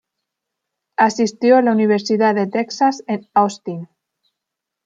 Asistió 0.97 1.57
a 1.57 1.61
la 1.61 1.71
Universidad 1.73 2.33
de 2.33 2.47
Texas 2.47 3.03
en 3.05 3.29
Austin. 3.35 3.87